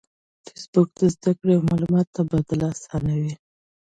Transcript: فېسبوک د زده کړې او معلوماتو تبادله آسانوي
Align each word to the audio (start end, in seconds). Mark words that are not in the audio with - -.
فېسبوک 0.45 0.87
د 0.99 1.01
زده 1.15 1.31
کړې 1.39 1.53
او 1.57 1.63
معلوماتو 1.69 2.13
تبادله 2.17 2.67
آسانوي 2.73 3.33